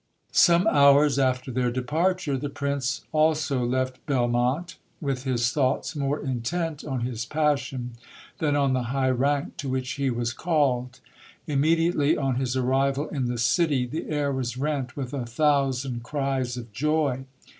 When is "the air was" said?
13.85-14.57